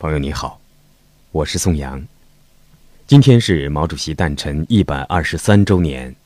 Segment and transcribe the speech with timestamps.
[0.00, 0.58] 朋友你好，
[1.30, 2.02] 我是宋阳。
[3.06, 6.16] 今天是毛主席诞辰一百二十三周年，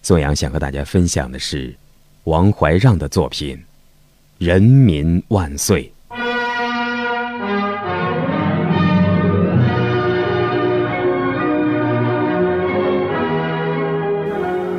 [0.00, 1.76] 宋阳想和大家分享的是
[2.24, 3.58] 王怀让的作品
[4.38, 5.92] 《人民万岁》。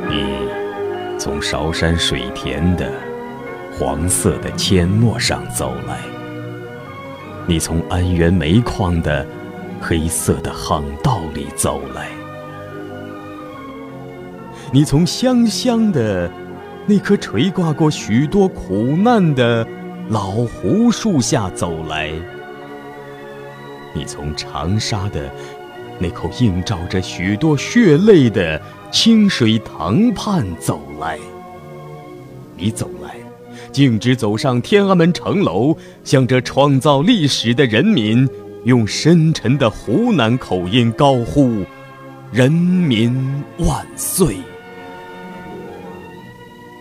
[0.08, 2.92] 你从韶山水田的
[3.72, 6.09] 黄色的阡陌上走来。
[7.50, 9.26] 你从安源煤矿的
[9.80, 12.06] 黑色的巷道里走来，
[14.72, 16.30] 你从香香的
[16.86, 19.66] 那棵垂挂过许多苦难的
[20.10, 22.12] 老胡树下走来，
[23.92, 25.28] 你从长沙的
[25.98, 28.62] 那口映照着许多血泪的
[28.92, 31.18] 清水塘畔走来，
[32.56, 33.29] 你走来。
[33.72, 38.28] 径直走上天安门城楼，向着创造历史的人民，
[38.64, 41.64] 用深沉的湖南口音高呼
[42.32, 43.14] ：“人民
[43.58, 44.36] 万岁！”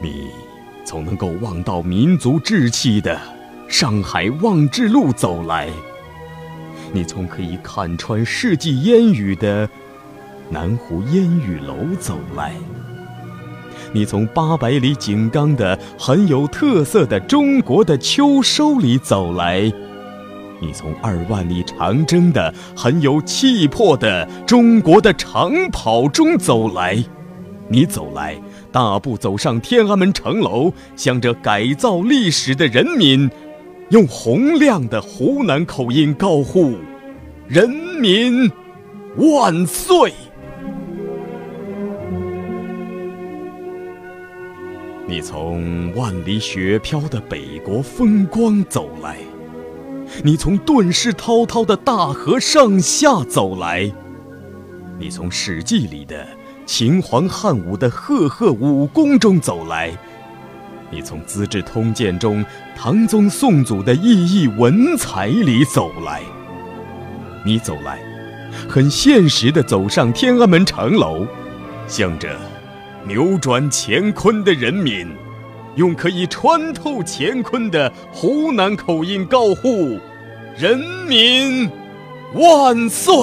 [0.01, 0.27] 你
[0.85, 3.19] 从能够望到民族志气的
[3.67, 5.69] 上海望志路走来，
[6.91, 9.69] 你从可以看穿世纪烟雨的
[10.49, 12.53] 南湖烟雨楼走来。
[13.91, 19.61] 你从八百里井冈的很有特色的中国的秋收里走来，
[20.61, 27.03] 你从二万里长征的很有气魄的中国的长跑中走来，
[27.67, 28.39] 你走来，
[28.71, 33.27] 大步走上天安门城楼，向着改造历史的人民，
[33.89, 36.75] 用洪亮的湖南口音高呼
[37.49, 38.51] ：“人民
[39.17, 40.13] 万岁！”
[45.09, 49.17] 你从万里雪飘的北国风光走来，
[50.23, 53.91] 你从顿世滔滔的大河上下走来，
[54.99, 56.27] 你从《史记》里的
[56.67, 59.91] 秦皇汉武的赫赫武功中走来，
[60.91, 62.45] 你从《资治通鉴》中
[62.77, 66.21] 唐宗宋祖的逸逸文采里走来，
[67.43, 67.99] 你走来，
[68.69, 71.25] 很现实的走上天安门城楼，
[71.87, 72.29] 向着。
[73.05, 75.07] 扭转乾坤的人民，
[75.75, 79.97] 用可以穿透乾坤的湖南口音高呼
[80.57, 80.77] ：“人
[81.07, 81.69] 民
[82.33, 83.15] 万岁！”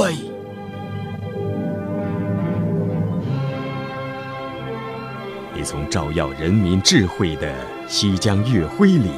[5.54, 7.54] 你从照耀人民智慧的
[7.86, 9.10] 西江月辉里，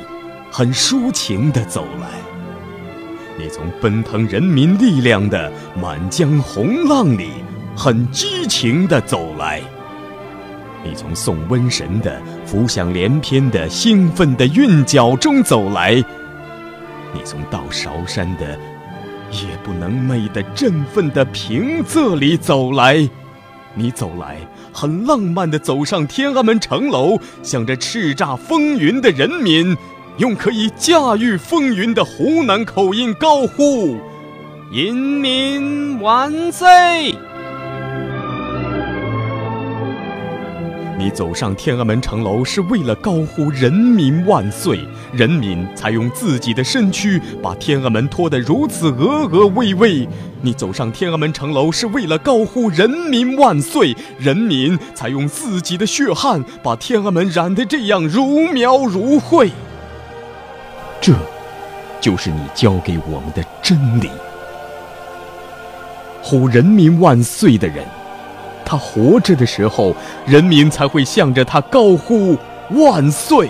[0.51, 2.09] 很抒情的走来；
[3.39, 7.31] 你从奔腾人民力量的满江红浪里，
[7.77, 9.63] 很激情的走来。
[10.89, 16.03] 你从送瘟神的浮想联翩的兴奋的韵脚中走来，
[17.13, 18.59] 你从到韶山的
[19.31, 23.07] 夜不能寐的振奋的平仄里走来，
[23.75, 24.39] 你走来
[24.73, 29.77] 很浪漫的走上天安门城楼，向着叱咤风云的人民，
[30.17, 33.99] 用可以驾驭风云的湖南口音高呼
[34.73, 37.15] ：“人民万岁！”
[40.99, 44.81] 你走上天安门城楼是为了高呼“人民万岁”，
[45.15, 50.09] 人民才用自己的身躯把天安门拖得如此巍巍巍巍。
[50.43, 59.53] 你走上天安门城楼是为了高呼“人民万岁”，人民才用自己的血汗把天安门染得这样如描如绘。
[61.01, 61.15] 这，
[62.01, 64.11] 就是你教给我们的真理。
[66.21, 67.87] 呼“人民万岁”的人。
[68.69, 69.97] 他活着的时候，
[70.27, 72.37] 人民才会向着他高呼
[72.73, 73.49] 万岁。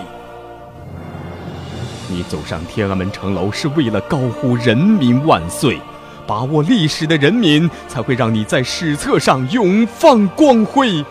[2.08, 5.76] 你走上天安门城楼是为了高呼人民万岁，
[6.24, 11.04] 把握历史的人民才会让你在史册上永放光辉。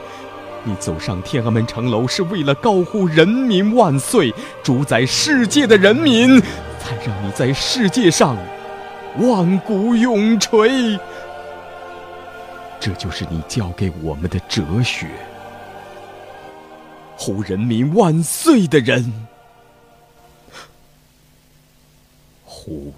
[0.64, 6.40] 你走上天安门城楼是为了高呼人民万岁，主宰世界的人民
[6.80, 8.38] 才让你在世界上
[9.18, 10.98] 万古永垂。
[12.80, 15.10] 这就是你教给我们的哲学。
[17.18, 19.28] 呼人民万岁的人，
[22.46, 22.94] 呼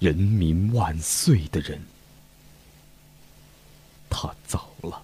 [0.00, 1.80] 人民万岁的人，
[4.10, 5.00] 他走了，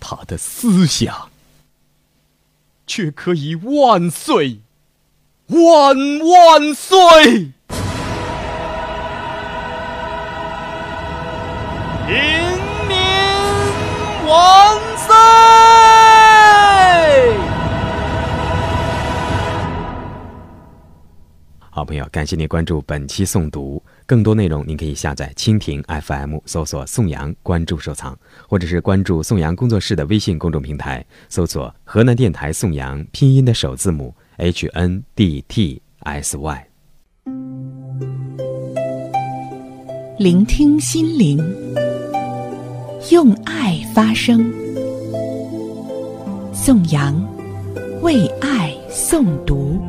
[0.00, 1.30] 他的思想
[2.88, 4.58] 却可以万岁，
[5.46, 7.52] 万万岁。
[14.26, 15.14] 万岁！
[21.70, 23.80] 好朋友，感谢您关注本期诵读。
[24.06, 28.18] 更多内容您可以下载蜻蜓 FM，搜索“宋阳”，关注收藏，
[28.48, 36.66] 或者是关注宋阳工作室的微信公众平台，搜索“河南电台宋阳”拼音的首字母 H N D T S Y。
[40.18, 41.38] 聆听心灵，
[43.08, 44.52] 用爱发声，
[46.52, 47.20] 颂扬
[48.02, 49.80] 为爱诵读。